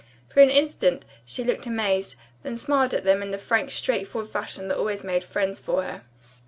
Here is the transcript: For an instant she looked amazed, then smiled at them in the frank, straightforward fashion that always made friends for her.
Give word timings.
For 0.29 0.41
an 0.41 0.49
instant 0.49 1.05
she 1.25 1.43
looked 1.43 1.67
amazed, 1.67 2.15
then 2.41 2.57
smiled 2.57 2.95
at 2.95 3.03
them 3.03 3.21
in 3.21 3.29
the 3.29 3.37
frank, 3.37 3.69
straightforward 3.69 4.31
fashion 4.31 4.67
that 4.67 4.77
always 4.79 5.03
made 5.03 5.23
friends 5.23 5.59
for 5.59 5.83
her. 5.83 6.01